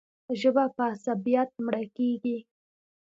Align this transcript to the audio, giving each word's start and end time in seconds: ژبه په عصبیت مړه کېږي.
ژبه 0.39 0.63
په 0.75 0.81
عصبیت 0.93 1.49
مړه 1.65 1.83
کېږي. 1.97 2.37